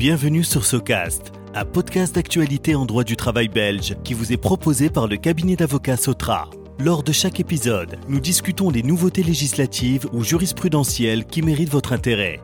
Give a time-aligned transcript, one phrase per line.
[0.00, 4.88] Bienvenue sur Socast, un podcast d'actualité en droit du travail belge qui vous est proposé
[4.88, 6.48] par le cabinet d'avocats Sotra.
[6.78, 12.40] Lors de chaque épisode, nous discutons des nouveautés législatives ou jurisprudentielles qui méritent votre intérêt.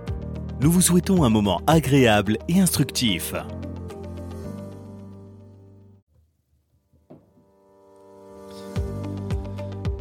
[0.61, 3.33] Nous vous souhaitons un moment agréable et instructif.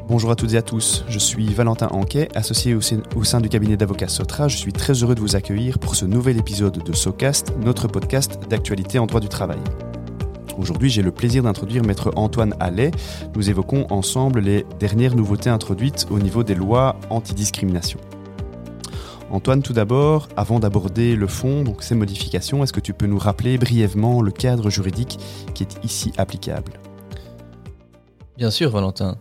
[0.08, 3.76] Bonjour à toutes et à tous, je suis Valentin Anquet, associé au sein, du cabinet
[3.76, 4.48] d'avocats Sotra.
[4.48, 8.40] Je suis très heureux de vous accueillir pour ce nouvel épisode de SOCAST, notre podcast
[8.48, 9.58] d'actualité en droit du travail.
[10.60, 12.92] Aujourd'hui, j'ai le plaisir d'introduire maître Antoine Allais.
[13.36, 18.00] Nous évoquons ensemble les dernières nouveautés introduites au niveau des lois antidiscrimination.
[19.32, 23.18] Antoine, tout d'abord, avant d'aborder le fond, donc ces modifications, est-ce que tu peux nous
[23.18, 25.18] rappeler brièvement le cadre juridique
[25.56, 26.74] qui est ici applicable?
[28.38, 29.18] Bien sûr, Valentin.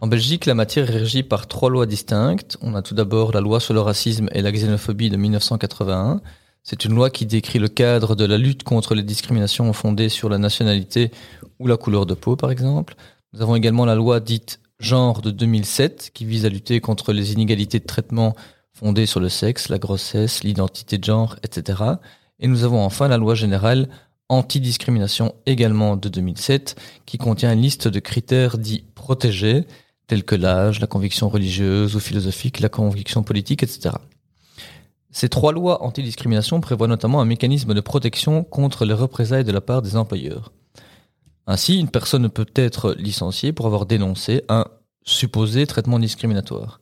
[0.00, 2.58] En Belgique, la matière est régie par trois lois distinctes.
[2.60, 6.20] On a tout d'abord la loi sur le racisme et la xénophobie de 1981.
[6.62, 10.28] C'est une loi qui décrit le cadre de la lutte contre les discriminations fondées sur
[10.28, 11.10] la nationalité
[11.58, 12.96] ou la couleur de peau, par exemple.
[13.32, 17.32] Nous avons également la loi dite genre de 2007 qui vise à lutter contre les
[17.32, 18.34] inégalités de traitement
[18.72, 21.82] fondées sur le sexe, la grossesse, l'identité de genre, etc.
[22.40, 23.88] Et nous avons enfin la loi générale
[24.28, 26.76] antidiscrimination également de 2007
[27.06, 29.66] qui contient une liste de critères dits protégés
[30.06, 33.94] tels que l'âge, la conviction religieuse ou philosophique, la conviction politique, etc.
[35.10, 39.60] Ces trois lois antidiscrimination prévoient notamment un mécanisme de protection contre les représailles de la
[39.60, 40.52] part des employeurs.
[41.46, 44.66] Ainsi, une personne peut être licenciée pour avoir dénoncé un
[45.04, 46.80] supposé traitement discriminatoire.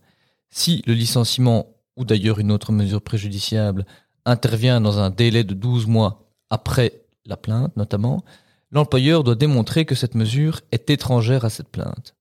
[0.50, 3.84] Si le licenciement, ou d'ailleurs une autre mesure préjudiciable,
[4.24, 8.24] intervient dans un délai de 12 mois après la plainte notamment,
[8.70, 12.14] l'employeur doit démontrer que cette mesure est étrangère à cette plainte.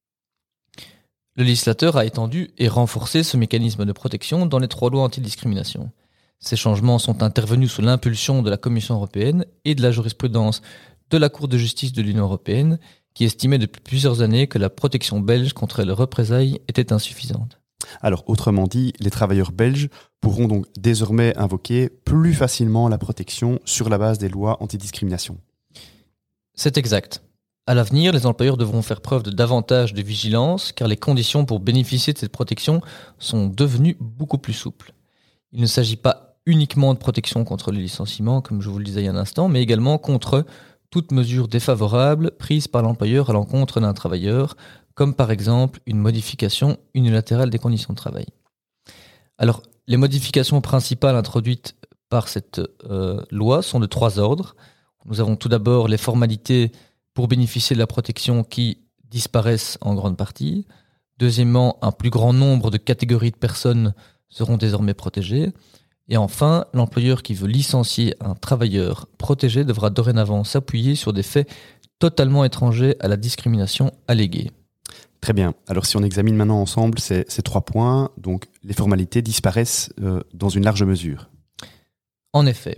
[1.38, 5.90] Le législateur a étendu et renforcé ce mécanisme de protection dans les trois lois antidiscrimination.
[6.40, 10.62] Ces changements sont intervenus sous l'impulsion de la Commission européenne et de la jurisprudence
[11.10, 12.80] de la Cour de justice de l'Union européenne,
[13.14, 17.60] qui estimait depuis plusieurs années que la protection belge contre les représailles était insuffisante.
[18.02, 19.90] Alors, autrement dit, les travailleurs belges
[20.20, 25.38] pourront donc désormais invoquer plus facilement la protection sur la base des lois antidiscrimination.
[26.56, 27.24] C'est exact.
[27.68, 31.60] À l'avenir, les employeurs devront faire preuve de davantage de vigilance car les conditions pour
[31.60, 32.82] bénéficier de cette protection
[33.20, 34.94] sont devenues beaucoup plus souples.
[35.52, 39.02] Il ne s'agit pas uniquement de protection contre les licenciements, comme je vous le disais
[39.02, 40.46] il y a un instant, mais également contre
[40.90, 44.56] toute mesure défavorable prise par l'employeur à l'encontre d'un travailleur,
[44.96, 48.26] comme par exemple une modification unilatérale des conditions de travail.
[49.38, 51.76] Alors, les modifications principales introduites
[52.10, 54.56] par cette euh, loi sont de trois ordres.
[55.06, 56.72] Nous avons tout d'abord les formalités
[57.14, 58.78] pour bénéficier de la protection qui
[59.10, 60.66] disparaissent en grande partie.
[61.18, 63.94] Deuxièmement, un plus grand nombre de catégories de personnes
[64.30, 65.52] seront désormais protégées.
[66.08, 71.50] Et enfin, l'employeur qui veut licencier un travailleur protégé devra dorénavant s'appuyer sur des faits
[72.00, 74.52] totalement étrangers à la discrimination alléguée.
[75.22, 75.54] Très bien.
[75.68, 80.22] Alors si on examine maintenant ensemble ces, ces trois points, donc les formalités disparaissent euh,
[80.34, 81.30] dans une large mesure.
[82.34, 82.78] En effet,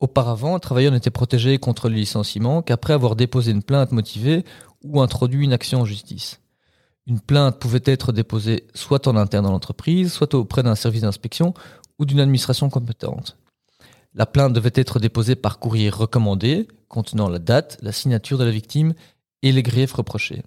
[0.00, 4.44] Auparavant, un travailleur n'était protégé contre le licenciement qu'après avoir déposé une plainte motivée
[4.82, 6.40] ou introduit une action en justice.
[7.06, 11.52] Une plainte pouvait être déposée soit en interne dans l'entreprise, soit auprès d'un service d'inspection
[11.98, 13.36] ou d'une administration compétente.
[14.14, 18.50] La plainte devait être déposée par courrier recommandé, contenant la date, la signature de la
[18.50, 18.94] victime
[19.42, 20.42] et les griefs reprochés.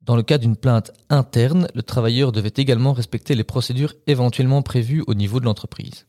[0.00, 5.04] Dans le cas d'une plainte interne, le travailleur devait également respecter les procédures éventuellement prévues
[5.06, 6.06] au niveau de l'entreprise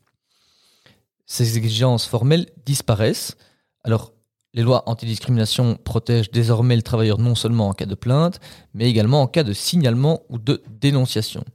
[1.30, 3.38] ces exigences formelles disparaissent.
[3.84, 4.14] Alors,
[4.56, 8.40] les lois antidiscrimination protègent désormais le travailleur non seulement en cas de plainte,
[8.74, 11.46] mais également en cas de signalement ou de dénonciation.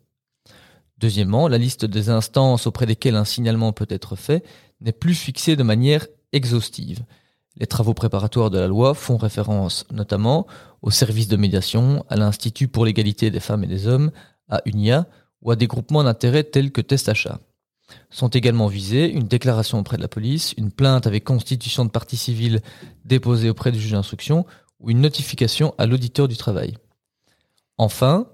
[0.98, 4.44] Deuxièmement, la liste des instances auprès desquelles un signalement peut être fait
[4.80, 7.04] n'est plus fixée de manière exhaustive.
[7.56, 10.46] Les travaux préparatoires de la loi font référence notamment
[10.82, 14.12] au service de médiation, à l'Institut pour l'égalité des femmes et des hommes,
[14.48, 15.06] à UNIA
[15.42, 17.40] ou à des groupements d'intérêt tels que Test Achat.
[18.10, 22.16] Sont également visées une déclaration auprès de la police, une plainte avec constitution de partie
[22.16, 22.60] civile
[23.04, 24.46] déposée auprès du juge d'instruction
[24.80, 26.76] ou une notification à l'auditeur du travail.
[27.78, 28.28] Enfin,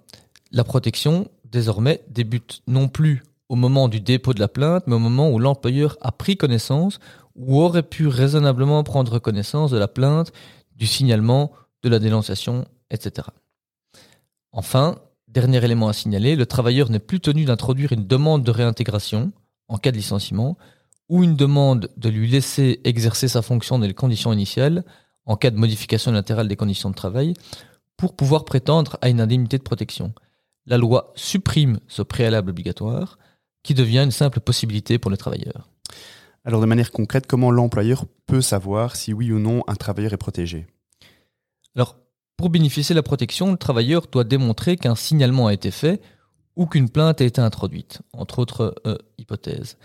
[0.53, 5.01] la protection, désormais, débute non plus au moment du dépôt de la plainte, mais au
[5.01, 7.01] moment où l'employeur a pris connaissance
[7.35, 10.33] ou aurait pu raisonnablement prendre connaissance de la plainte,
[10.77, 11.53] du signalement,
[11.83, 13.29] de la dénonciation, etc.
[14.53, 14.99] Enfin,
[15.29, 19.33] dernier élément à signaler, le travailleur n'est plus tenu d'introduire une demande de réintégration
[19.71, 20.59] en cas de licenciement
[21.09, 24.85] ou une demande de lui laisser exercer sa fonction dans les conditions initiales
[25.25, 27.35] en cas de modification latérale des conditions de travail
[27.97, 30.13] pour pouvoir prétendre à une indemnité de protection.
[30.67, 33.19] La loi supprime ce préalable obligatoire
[33.63, 35.69] qui devient une simple possibilité pour les travailleurs.
[36.45, 40.17] Alors de manière concrète, comment l'employeur peut savoir si oui ou non un travailleur est
[40.19, 40.67] protégé?
[41.77, 41.97] Alors,
[42.37, 46.01] pour bénéficier de la protection, le travailleur doit démontrer qu'un signalement a été fait
[46.57, 49.77] ou qu'une plainte a été introduite, entre autres euh, hypothèses.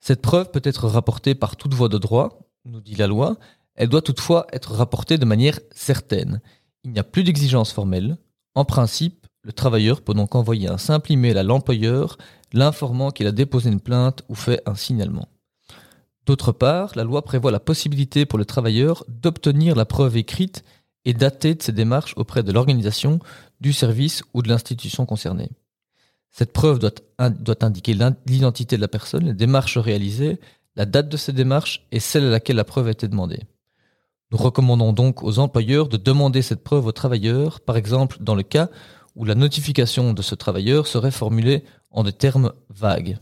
[0.00, 3.36] Cette preuve peut être rapportée par toute voie de droit, nous dit la loi,
[3.74, 6.40] elle doit toutefois être rapportée de manière certaine.
[6.84, 8.18] Il n'y a plus d'exigence formelle.
[8.54, 12.18] En principe, le travailleur peut donc envoyer un simple email à l'employeur
[12.52, 15.28] l'informant qu'il a déposé une plainte ou fait un signalement.
[16.26, 20.64] D'autre part, la loi prévoit la possibilité pour le travailleur d'obtenir la preuve écrite
[21.04, 23.18] et datée de ses démarches auprès de l'organisation,
[23.60, 25.50] du service ou de l'institution concernée.
[26.30, 26.92] Cette preuve doit,
[27.30, 27.94] doit indiquer
[28.26, 30.38] l'identité de la personne, les démarches réalisées,
[30.76, 33.40] la date de ces démarches et celle à laquelle la preuve a été demandée.
[34.30, 38.42] Nous recommandons donc aux employeurs de demander cette preuve aux travailleurs, par exemple dans le
[38.42, 38.68] cas
[39.16, 43.18] où la notification de ce travailleur serait formulée en des termes vagues.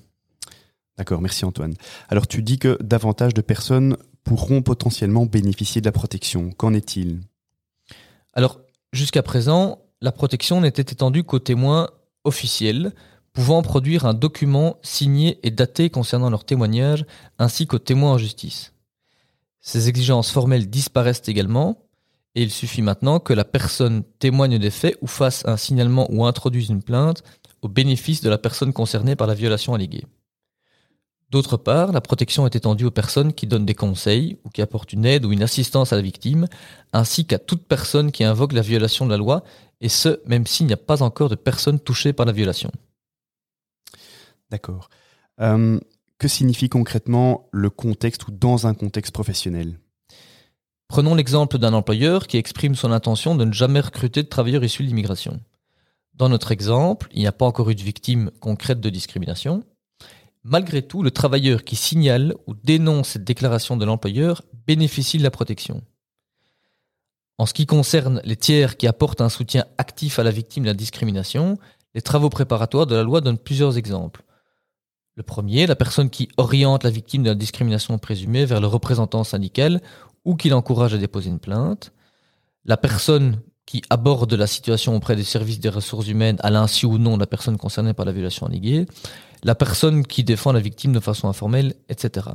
[0.98, 1.74] D'accord, merci Antoine.
[2.08, 6.50] Alors tu dis que davantage de personnes pourront potentiellement bénéficier de la protection.
[6.50, 7.20] Qu'en est-il?
[8.34, 8.60] Alors,
[8.92, 11.88] jusqu'à présent, la protection n'était étendue qu'aux témoins
[12.26, 12.92] officiels,
[13.32, 17.04] pouvant produire un document signé et daté concernant leur témoignage,
[17.38, 18.72] ainsi qu'aux témoins en justice.
[19.60, 21.86] Ces exigences formelles disparaissent également,
[22.34, 26.24] et il suffit maintenant que la personne témoigne des faits ou fasse un signalement ou
[26.24, 27.22] introduise une plainte
[27.62, 30.04] au bénéfice de la personne concernée par la violation alléguée.
[31.30, 34.92] D'autre part, la protection est étendue aux personnes qui donnent des conseils ou qui apportent
[34.92, 36.46] une aide ou une assistance à la victime,
[36.92, 39.42] ainsi qu'à toute personne qui invoque la violation de la loi,
[39.80, 42.70] et ce, même s'il n'y a pas encore de personnes touchées par la violation.
[44.50, 44.88] D'accord.
[45.40, 45.78] Euh,
[46.18, 49.78] que signifie concrètement le contexte ou dans un contexte professionnel?
[50.88, 54.82] Prenons l'exemple d'un employeur qui exprime son intention de ne jamais recruter de travailleurs issus
[54.82, 55.40] de l'immigration.
[56.14, 59.64] Dans notre exemple, il n'y a pas encore eu de victime concrète de discrimination,
[60.48, 65.32] Malgré tout, le travailleur qui signale ou dénonce cette déclaration de l'employeur bénéficie de la
[65.32, 65.82] protection.
[67.38, 70.68] En ce qui concerne les tiers qui apportent un soutien actif à la victime de
[70.68, 71.58] la discrimination,
[71.94, 74.22] les travaux préparatoires de la loi donnent plusieurs exemples.
[75.16, 79.24] Le premier, la personne qui oriente la victime de la discrimination présumée vers le représentant
[79.24, 79.82] syndical
[80.24, 81.92] ou qui l'encourage à déposer une plainte.
[82.64, 86.98] La personne qui aborde la situation auprès des services des ressources humaines à l'insu ou
[86.98, 88.86] non de la personne concernée par la violation alléguée
[89.46, 92.26] la personne qui défend la victime de façon informelle, etc.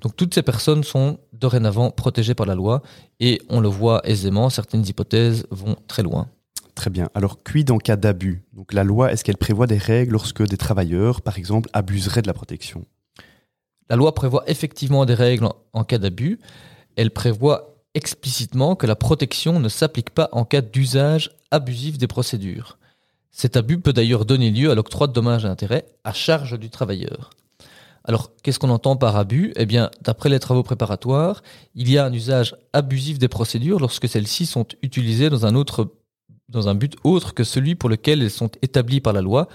[0.00, 2.82] Donc toutes ces personnes sont dorénavant protégées par la loi
[3.20, 6.28] et on le voit aisément, certaines hypothèses vont très loin.
[6.74, 7.08] Très bien.
[7.14, 10.58] Alors, quid en cas d'abus Donc la loi, est-ce qu'elle prévoit des règles lorsque des
[10.58, 12.84] travailleurs, par exemple, abuseraient de la protection?
[13.88, 16.38] La loi prévoit effectivement des règles en cas d'abus.
[16.96, 22.78] Elle prévoit explicitement que la protection ne s'applique pas en cas d'usage abusif des procédures.
[23.30, 26.68] Cet abus peut d'ailleurs donner lieu à l'octroi de dommages et intérêts à charge du
[26.68, 27.30] travailleur.
[28.06, 29.52] Alors, qu'est-ce qu'on entend par abus?
[29.56, 31.42] Eh bien, d'après les travaux préparatoires,
[31.74, 35.92] il y a un usage abusif des procédures lorsque celles-ci sont utilisées dans un, autre,
[36.48, 39.48] dans un but autre que celui pour lequel elles sont établies par la loi,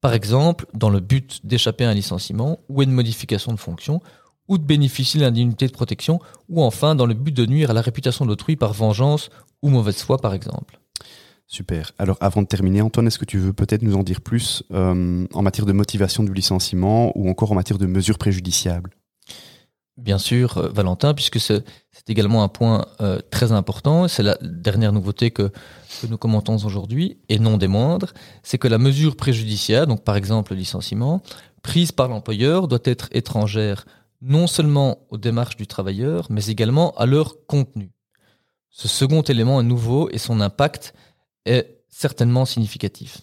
[0.00, 4.02] par exemple dans le but d'échapper à un licenciement ou à une modification de fonction,
[4.48, 6.18] ou de bénéficier de l'indemnité de protection,
[6.48, 9.30] ou enfin dans le but de nuire à la réputation d'autrui par vengeance
[9.62, 10.80] ou mauvaise foi, par exemple.
[11.54, 11.92] Super.
[12.00, 15.24] Alors avant de terminer, Antoine, est-ce que tu veux peut-être nous en dire plus euh,
[15.32, 18.90] en matière de motivation du licenciement ou encore en matière de mesures préjudiciables?
[19.96, 21.62] Bien sûr, euh, Valentin, puisque c'est
[22.08, 25.52] également un point euh, très important, c'est la dernière nouveauté que,
[26.02, 30.16] que nous commentons aujourd'hui, et non des moindres, c'est que la mesure préjudiciable, donc par
[30.16, 31.22] exemple le licenciement,
[31.62, 33.84] prise par l'employeur, doit être étrangère
[34.20, 37.92] non seulement aux démarches du travailleur, mais également à leur contenu.
[38.70, 40.94] Ce second élément est nouveau et son impact
[41.44, 43.22] est certainement significatif.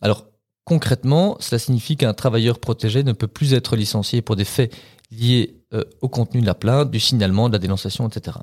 [0.00, 0.26] Alors,
[0.64, 4.74] concrètement, cela signifie qu'un travailleur protégé ne peut plus être licencié pour des faits
[5.10, 8.38] liés euh, au contenu de la plainte, du signalement, de la dénonciation, etc.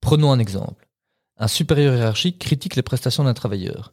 [0.00, 0.88] Prenons un exemple.
[1.36, 3.92] Un supérieur hiérarchique critique les prestations d'un travailleur.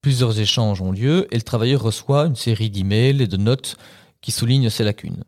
[0.00, 3.76] Plusieurs échanges ont lieu et le travailleur reçoit une série d'emails et de notes
[4.22, 5.24] qui soulignent ses lacunes.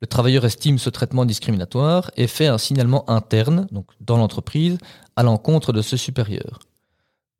[0.00, 4.78] Le travailleur estime ce traitement discriminatoire et fait un signalement interne, donc dans l'entreprise,
[5.14, 6.58] à l'encontre de ce supérieur.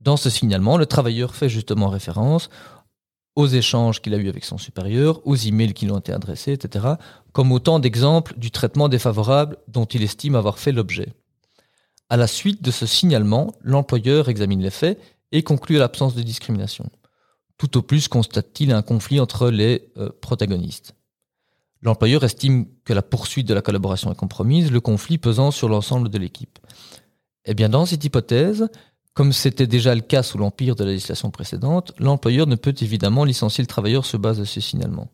[0.03, 2.51] Dans ce signalement, le travailleur fait justement référence
[3.37, 6.53] aux échanges qu'il a eus avec son supérieur, aux emails qui lui ont été adressés,
[6.53, 6.87] etc.,
[7.33, 11.15] comme autant d'exemples du traitement défavorable dont il estime avoir fait l'objet.
[12.11, 16.23] À la suite de ce signalement, l'employeur examine les faits et conclut à l'absence de
[16.23, 16.91] discrimination.
[17.57, 20.95] Tout au plus constate-t-il un conflit entre les euh, protagonistes.
[21.81, 26.11] L'employeur estime que la poursuite de la collaboration est compromise, le conflit pesant sur l'ensemble
[26.11, 26.59] de l'équipe.
[27.45, 28.69] Eh bien, dans cette hypothèse,
[29.15, 33.25] comme c'était déjà le cas sous l'empire de la législation précédente, l'employeur ne peut évidemment
[33.25, 35.11] licencier le travailleur sur base de ce signalement.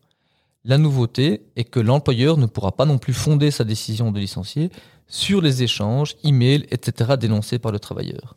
[0.63, 4.69] La nouveauté est que l'employeur ne pourra pas non plus fonder sa décision de licencier
[5.07, 7.13] sur les échanges, emails, etc.
[7.19, 8.35] dénoncés par le travailleur.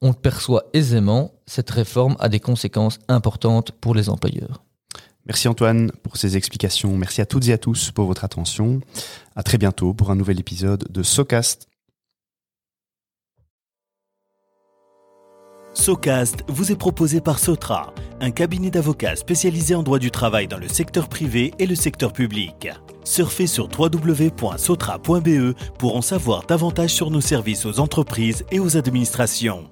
[0.00, 4.62] On le perçoit aisément, cette réforme a des conséquences importantes pour les employeurs.
[5.26, 6.96] Merci Antoine pour ces explications.
[6.96, 8.80] Merci à toutes et à tous pour votre attention.
[9.36, 11.67] À très bientôt pour un nouvel épisode de SoCast.
[15.74, 20.58] SoCast vous est proposé par Sotra, un cabinet d'avocats spécialisé en droit du travail dans
[20.58, 22.68] le secteur privé et le secteur public.
[23.04, 29.70] Surfez sur www.sotra.be pour en savoir davantage sur nos services aux entreprises et aux administrations.